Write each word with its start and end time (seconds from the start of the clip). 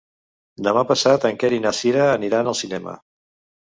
Demà 0.67 0.85
passat 0.93 1.29
en 1.31 1.39
Quer 1.45 1.53
i 1.59 1.63
na 1.69 1.77
Cira 1.83 2.11
aniran 2.17 2.53
al 2.55 2.63
cinema. 2.65 3.01